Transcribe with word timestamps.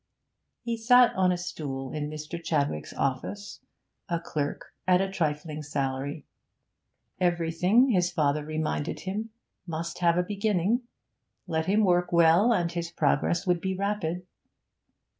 He 0.63 0.77
sat 0.77 1.13
on 1.15 1.31
a 1.31 1.37
stool 1.37 1.93
in 1.93 2.09
Mr. 2.09 2.43
Chadwick's 2.43 2.91
office, 2.91 3.59
a 4.09 4.19
clerk 4.19 4.73
at 4.87 4.99
a 4.99 5.07
trifling 5.11 5.61
salary. 5.61 6.25
Everything, 7.19 7.89
his 7.91 8.09
father 8.09 8.43
reminded 8.43 9.01
him, 9.01 9.29
must 9.67 9.99
have 9.99 10.17
a 10.17 10.23
beginning; 10.23 10.81
let 11.45 11.67
him 11.67 11.83
work 11.83 12.11
well 12.11 12.51
and 12.51 12.71
his 12.71 12.89
progress 12.89 13.45
would 13.45 13.61
be 13.61 13.75
rapid. 13.75 14.25